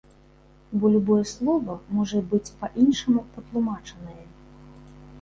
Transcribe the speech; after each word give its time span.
Бо 0.79 0.89
любое 0.93 1.17
слова 1.33 1.77
можа 1.99 2.23
быць 2.33 2.53
па-іншаму 2.65 3.27
патлумачанае. 3.37 4.21